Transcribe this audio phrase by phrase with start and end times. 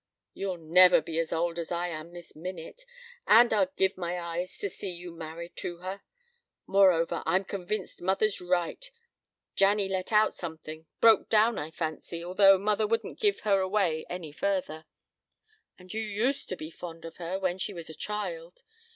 [0.33, 2.87] "You'll never be as old as I am this minute,
[3.27, 6.01] and I'd give my eyes to see you married to her.
[6.65, 8.89] Moreover, I'm convinced mother's right.
[9.55, 14.31] Janny let out something broke down, I fancy, although mother wouldn't give her away any
[14.31, 14.87] further.
[15.77, 18.63] And you used to be fond of her when she was a child.